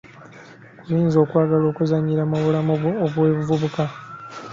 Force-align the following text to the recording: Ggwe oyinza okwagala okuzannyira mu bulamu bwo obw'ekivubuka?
Ggwe 0.79 0.93
oyinza 0.95 1.17
okwagala 1.23 1.65
okuzannyira 1.71 2.23
mu 2.29 2.37
bulamu 2.43 2.73
bwo 2.79 2.91
obw'ekivubuka? 3.05 3.83